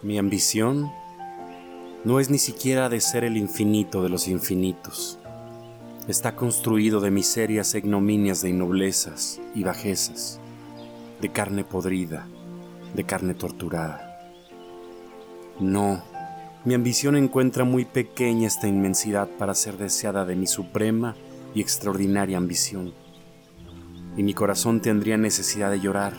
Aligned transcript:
Mi 0.00 0.16
ambición 0.16 0.92
no 2.04 2.20
es 2.20 2.30
ni 2.30 2.38
siquiera 2.38 2.88
de 2.88 3.00
ser 3.00 3.24
el 3.24 3.36
infinito 3.36 4.00
de 4.00 4.08
los 4.08 4.28
infinitos. 4.28 5.18
Está 6.06 6.36
construido 6.36 7.00
de 7.00 7.10
miserias 7.10 7.74
e 7.74 7.78
ignominias 7.78 8.40
de 8.40 8.50
innoblezas 8.50 9.40
y 9.56 9.64
bajezas, 9.64 10.38
de 11.20 11.32
carne 11.32 11.64
podrida, 11.64 12.28
de 12.94 13.02
carne 13.02 13.34
torturada. 13.34 14.20
No, 15.58 16.00
mi 16.64 16.74
ambición 16.74 17.16
encuentra 17.16 17.64
muy 17.64 17.84
pequeña 17.84 18.46
esta 18.46 18.68
inmensidad 18.68 19.28
para 19.36 19.52
ser 19.52 19.78
deseada 19.78 20.24
de 20.24 20.36
mi 20.36 20.46
suprema 20.46 21.16
y 21.56 21.60
extraordinaria 21.60 22.38
ambición. 22.38 22.94
Y 24.16 24.22
mi 24.22 24.32
corazón 24.32 24.80
tendría 24.80 25.16
necesidad 25.16 25.72
de 25.72 25.80
llorar 25.80 26.14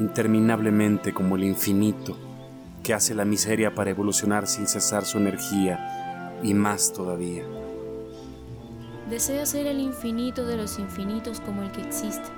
interminablemente 0.00 1.14
como 1.14 1.36
el 1.36 1.44
infinito 1.44 2.25
que 2.86 2.94
hace 2.94 3.16
la 3.16 3.24
miseria 3.24 3.74
para 3.74 3.90
evolucionar 3.90 4.46
sin 4.46 4.68
cesar 4.68 5.04
su 5.04 5.18
energía 5.18 6.38
y 6.44 6.54
más 6.54 6.92
todavía. 6.92 7.42
Desea 9.10 9.44
ser 9.44 9.66
el 9.66 9.80
infinito 9.80 10.46
de 10.46 10.56
los 10.56 10.78
infinitos 10.78 11.40
como 11.40 11.64
el 11.64 11.72
que 11.72 11.80
existe. 11.80 12.28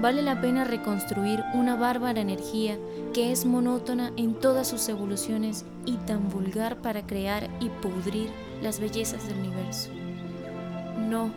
Vale 0.00 0.22
la 0.22 0.40
pena 0.40 0.62
reconstruir 0.62 1.42
una 1.54 1.74
bárbara 1.74 2.20
energía 2.20 2.78
que 3.12 3.32
es 3.32 3.46
monótona 3.46 4.12
en 4.16 4.34
todas 4.34 4.68
sus 4.68 4.88
evoluciones 4.88 5.64
y 5.84 5.96
tan 5.96 6.28
vulgar 6.28 6.76
para 6.76 7.04
crear 7.04 7.50
y 7.58 7.68
pudrir 7.68 8.30
las 8.62 8.78
bellezas 8.78 9.26
del 9.26 9.38
universo. 9.38 9.90
No, 11.00 11.32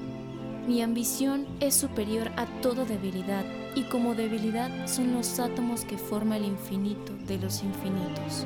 mi 0.68 0.82
ambición 0.84 1.48
es 1.60 1.74
superior 1.74 2.30
a 2.38 2.46
toda 2.62 2.86
debilidad 2.86 3.44
y 3.76 3.84
como 3.84 4.14
debilidad 4.14 4.70
son 4.88 5.14
los 5.14 5.40
átomos 5.40 5.86
que 5.86 5.98
forman 5.98 6.40
el 6.40 6.46
infinito 6.46 7.14
de 7.26 7.40
los 7.40 7.64
infinitos. 7.64 8.46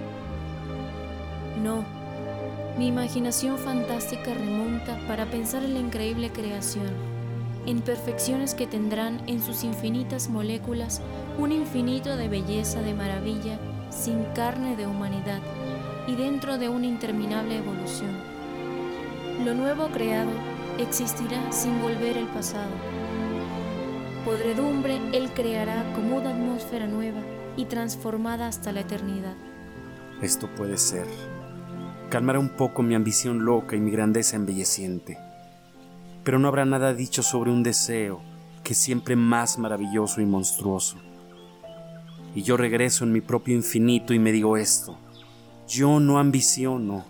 No, 1.61 1.83
mi 2.77 2.87
imaginación 2.87 3.57
fantástica 3.57 4.33
remonta 4.33 4.97
para 5.07 5.25
pensar 5.25 5.63
en 5.63 5.73
la 5.73 5.79
increíble 5.79 6.31
creación, 6.31 6.93
en 7.65 7.81
perfecciones 7.81 8.53
que 8.53 8.67
tendrán 8.67 9.21
en 9.27 9.41
sus 9.41 9.63
infinitas 9.65 10.29
moléculas 10.29 11.01
un 11.37 11.51
infinito 11.51 12.15
de 12.15 12.29
belleza, 12.29 12.81
de 12.81 12.93
maravilla, 12.93 13.59
sin 13.89 14.23
carne 14.35 14.77
de 14.77 14.87
humanidad 14.87 15.41
y 16.07 16.15
dentro 16.15 16.57
de 16.57 16.69
una 16.69 16.85
interminable 16.85 17.57
evolución. 17.57 18.11
Lo 19.43 19.53
nuevo 19.53 19.87
creado 19.87 20.54
existirá 20.79 21.51
sin 21.51 21.81
volver 21.81 22.17
el 22.17 22.27
pasado. 22.27 22.71
Podredumbre 24.25 24.99
Él 25.13 25.29
creará 25.33 25.83
como 25.93 26.17
una 26.17 26.31
atmósfera 26.31 26.87
nueva 26.87 27.21
y 27.57 27.65
transformada 27.65 28.47
hasta 28.47 28.71
la 28.71 28.81
eternidad. 28.81 29.35
Esto 30.21 30.47
puede 30.55 30.77
ser 30.77 31.05
calmará 32.09 32.39
un 32.39 32.49
poco 32.49 32.83
mi 32.83 32.95
ambición 32.95 33.45
loca 33.45 33.75
y 33.75 33.79
mi 33.79 33.91
grandeza 33.91 34.35
embelleciente. 34.35 35.17
Pero 36.23 36.39
no 36.39 36.47
habrá 36.47 36.65
nada 36.65 36.93
dicho 36.93 37.23
sobre 37.23 37.51
un 37.51 37.63
deseo 37.63 38.21
que 38.63 38.73
es 38.73 38.79
siempre 38.79 39.15
más 39.15 39.59
maravilloso 39.59 40.21
y 40.21 40.25
monstruoso. 40.25 40.97
Y 42.33 42.41
yo 42.41 42.57
regreso 42.57 43.03
en 43.03 43.11
mi 43.11 43.21
propio 43.21 43.55
infinito 43.55 44.13
y 44.13 44.19
me 44.19 44.31
digo 44.31 44.57
esto. 44.57 44.97
Yo 45.67 45.99
no 45.99 46.17
ambiciono. 46.17 47.05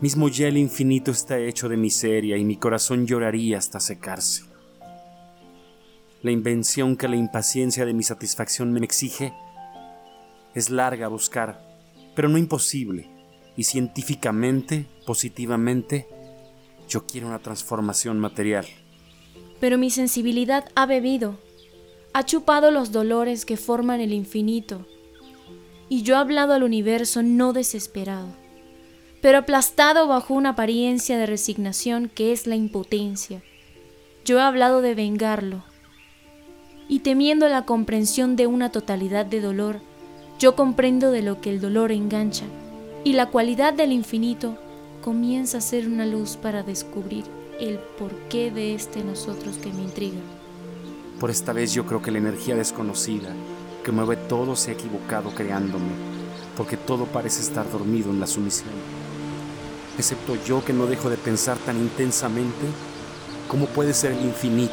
Mismo 0.00 0.28
ya 0.28 0.46
el 0.46 0.56
infinito 0.56 1.10
está 1.10 1.38
hecho 1.40 1.68
de 1.68 1.76
miseria 1.76 2.36
y 2.36 2.44
mi 2.44 2.56
corazón 2.56 3.04
lloraría 3.04 3.58
hasta 3.58 3.80
secarse. 3.80 4.44
La 6.22 6.30
invención 6.30 6.96
que 6.96 7.08
la 7.08 7.16
impaciencia 7.16 7.84
de 7.84 7.94
mi 7.94 8.04
satisfacción 8.04 8.72
me 8.72 8.84
exige 8.84 9.32
es 10.54 10.70
larga 10.70 11.06
a 11.06 11.08
buscar, 11.08 11.60
pero 12.14 12.28
no 12.28 12.38
imposible 12.38 13.10
y 13.56 13.64
científicamente, 13.64 14.86
positivamente, 15.04 16.06
yo 16.88 17.04
quiero 17.04 17.26
una 17.26 17.40
transformación 17.40 18.20
material. 18.20 18.66
Pero 19.58 19.78
mi 19.78 19.90
sensibilidad 19.90 20.64
ha 20.76 20.86
bebido, 20.86 21.40
ha 22.12 22.24
chupado 22.24 22.70
los 22.70 22.92
dolores 22.92 23.44
que 23.44 23.56
forman 23.56 24.00
el 24.00 24.12
infinito, 24.12 24.86
y 25.88 26.02
yo 26.02 26.14
he 26.14 26.18
hablado 26.18 26.52
al 26.52 26.62
universo 26.62 27.24
no 27.24 27.52
desesperado, 27.52 28.28
pero 29.20 29.38
aplastado 29.38 30.06
bajo 30.06 30.34
una 30.34 30.50
apariencia 30.50 31.18
de 31.18 31.26
resignación 31.26 32.10
que 32.14 32.32
es 32.32 32.46
la 32.46 32.56
impotencia. 32.56 33.42
Yo 34.24 34.38
he 34.38 34.42
hablado 34.42 34.82
de 34.82 34.94
vengarlo, 34.94 35.64
y 36.88 37.00
temiendo 37.00 37.48
la 37.48 37.64
comprensión 37.66 38.34
de 38.34 38.46
una 38.46 38.72
totalidad 38.72 39.26
de 39.26 39.40
dolor, 39.40 39.80
yo 40.38 40.56
comprendo 40.56 41.10
de 41.10 41.22
lo 41.22 41.40
que 41.40 41.50
el 41.50 41.60
dolor 41.60 41.92
engancha 41.92 42.44
y 43.04 43.12
la 43.12 43.26
cualidad 43.26 43.74
del 43.74 43.92
infinito 43.92 44.56
comienza 45.02 45.58
a 45.58 45.62
ser 45.62 45.86
una 45.86 46.06
luz 46.06 46.36
para 46.36 46.62
descubrir 46.62 47.24
el 47.60 47.78
porqué 47.98 48.50
de 48.50 48.74
este 48.74 49.04
nosotros 49.04 49.58
que 49.58 49.72
me 49.72 49.82
intriga. 49.82 50.18
Por 51.20 51.30
esta 51.30 51.52
vez 51.52 51.74
yo 51.74 51.84
creo 51.84 52.00
que 52.00 52.10
la 52.10 52.18
energía 52.18 52.54
desconocida 52.54 53.34
que 53.84 53.92
mueve 53.92 54.16
todo 54.16 54.56
se 54.56 54.70
ha 54.70 54.74
equivocado 54.74 55.30
creándome, 55.30 55.90
porque 56.56 56.76
todo 56.76 57.04
parece 57.06 57.42
estar 57.42 57.70
dormido 57.70 58.10
en 58.10 58.20
la 58.20 58.26
sumisión. 58.26 58.70
Excepto 59.98 60.36
yo 60.46 60.64
que 60.64 60.72
no 60.72 60.86
dejo 60.86 61.10
de 61.10 61.16
pensar 61.16 61.56
tan 61.58 61.76
intensamente 61.76 62.66
cómo 63.48 63.66
puede 63.66 63.92
ser 63.92 64.12
el 64.12 64.20
infinito 64.20 64.72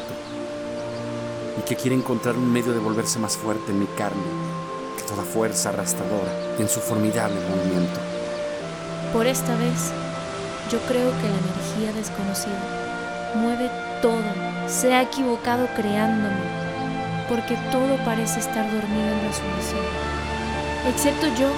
y 1.58 1.62
que 1.62 1.74
quiere 1.74 1.96
encontrar 1.96 2.36
un 2.36 2.52
medio 2.52 2.72
de 2.72 2.78
volverse 2.78 3.18
más 3.18 3.36
fuerte 3.36 3.72
en 3.72 3.80
mi 3.80 3.86
carne 3.86 4.22
que 4.96 5.02
toda 5.02 5.24
fuerza 5.24 5.70
arrastradora 5.70 6.32
en 6.60 6.68
su 6.68 6.78
formidable 6.78 7.40
movimiento. 7.40 7.98
Por 9.12 9.26
esta 9.26 9.56
vez, 9.56 9.90
yo 10.70 10.78
creo 10.86 11.10
que 11.10 11.28
la 11.28 11.38
energía 11.38 11.92
desconocida 11.92 13.32
mueve 13.34 13.68
todo, 14.00 14.22
se 14.68 14.94
ha 14.94 15.02
equivocado 15.02 15.66
creándome, 15.74 16.38
porque 17.28 17.56
todo 17.72 17.96
parece 18.04 18.38
estar 18.38 18.64
dormido 18.64 19.08
en 19.08 19.26
la 19.26 19.32
solución. 19.32 19.84
Excepto 20.88 21.26
yo, 21.36 21.48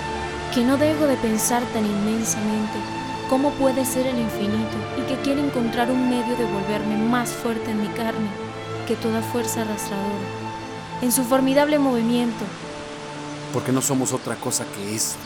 que 0.55 0.65
no 0.65 0.79
dejo 0.79 1.07
de 1.07 1.17
pensar 1.17 1.63
tan 1.75 1.85
inmensamente 1.85 2.98
cómo 3.29 3.51
puede 3.53 3.85
ser 3.85 4.07
el 4.07 4.19
infinito 4.19 4.77
y 4.97 5.03
que 5.03 5.21
quiere 5.23 5.41
encontrar 5.41 5.91
un 5.91 6.09
medio 6.09 6.37
de 6.37 6.45
volverme 6.45 6.97
más 6.97 7.31
fuerte 7.31 7.71
en 7.71 7.83
mi 7.83 7.89
carne 7.89 8.29
que 8.87 8.97
toda 8.97 9.21
fuerza 9.21 9.63
arrastradora, 9.63 10.29
en 11.03 11.13
su 11.13 11.23
formidable 11.25 11.79
movimiento. 11.79 12.45
Porque 13.53 13.73
no 13.73 13.83
somos 13.83 14.13
otra 14.13 14.37
cosa 14.37 14.65
que 14.75 14.95
esto, 14.95 15.19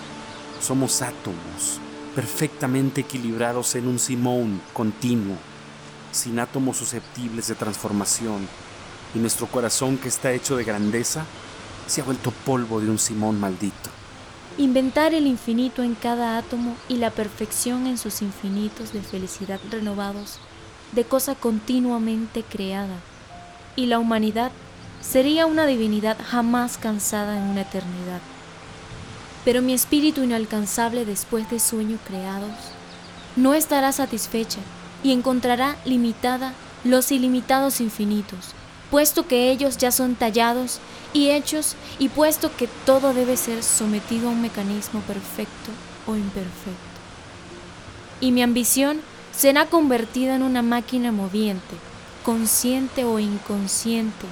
somos 0.61 1.01
átomos 1.01 1.81
perfectamente 2.15 3.01
equilibrados 3.03 3.75
en 3.75 3.89
un 3.89 3.99
simón 3.99 4.61
continuo, 4.73 5.37
sin 6.11 6.39
átomos 6.39 6.77
susceptibles 6.77 7.49
de 7.49 7.55
transformación, 7.55 8.47
y 9.15 9.19
nuestro 9.19 9.47
corazón 9.47 9.97
que 9.97 10.09
está 10.09 10.33
hecho 10.33 10.57
de 10.57 10.65
grandeza 10.65 11.25
se 11.87 12.01
ha 12.01 12.05
vuelto 12.05 12.33
polvo 12.45 12.81
de 12.81 12.91
un 12.91 12.99
simón 12.99 13.39
maldito. 13.41 14.02
Inventar 14.59 15.15
el 15.15 15.27
infinito 15.27 15.83
en 15.83 15.95
cada 15.95 16.37
átomo 16.37 16.77
y 16.87 16.97
la 16.97 17.11
perfección 17.11 17.87
en 17.87 17.97
sus 17.97 18.21
infinitos 18.21 18.93
de 18.93 19.01
felicidad 19.01 19.59
renovados, 19.71 20.39
de 20.93 21.05
cosa 21.05 21.35
continuamente 21.35 22.43
creada, 22.43 22.97
y 23.77 23.87
la 23.87 23.99
humanidad 23.99 24.53
sería 25.01 25.47
una 25.47 25.65
divinidad 25.65 26.19
jamás 26.23 26.77
cansada 26.77 27.39
en 27.39 27.45
una 27.45 27.63
eternidad. 27.63 28.21
Pero 29.45 29.63
mi 29.63 29.73
espíritu 29.73 30.23
inalcanzable 30.23 31.07
después 31.07 31.49
de 31.51 31.59
sueños 31.59 32.01
creados 32.07 32.53
no 33.37 33.55
estará 33.55 33.91
satisfecha 33.93 34.61
y 35.03 35.13
encontrará 35.13 35.77
limitada 35.87 36.53
los 36.85 37.11
ilimitados 37.11 37.81
infinitos, 37.81 38.51
puesto 38.93 39.27
que 39.27 39.51
ellos 39.51 39.79
ya 39.79 39.91
son 39.91 40.17
tallados 40.17 40.79
y 41.15 41.31
hechos 41.31 41.77
y 41.99 42.11
puesto 42.11 42.55
que 42.55 42.69
todo 42.85 43.15
debe 43.15 43.39
ser 43.39 43.63
sometido 43.63 44.29
a 44.29 44.33
un 44.33 44.43
mecanismo 44.43 45.01
perfecto 45.01 45.71
o 46.07 46.15
imperfecto. 46.15 46.93
Y 48.21 48.33
mi 48.33 48.43
ambición 48.43 49.01
será 49.35 49.65
convertida 49.65 50.37
en 50.37 50.43
una 50.43 50.61
máquina 50.61 51.11
moviente, 51.11 51.75
consciente 52.23 53.05
o 53.05 53.19
inconsciente, 53.19 54.27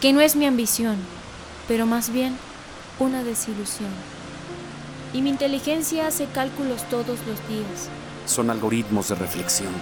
que 0.00 0.14
no 0.14 0.22
es 0.22 0.36
mi 0.36 0.46
ambición, 0.46 0.96
pero 1.68 1.84
más 1.84 2.10
bien 2.10 2.34
una 2.98 3.22
desilusión 3.24 3.90
y 5.12 5.20
mi 5.20 5.28
inteligencia 5.28 6.06
hace 6.06 6.24
cálculos 6.24 6.82
todos 6.88 7.18
los 7.26 7.46
días. 7.46 7.90
Son 8.24 8.48
algoritmos 8.48 9.10
de 9.10 9.16
reflexión 9.16 9.72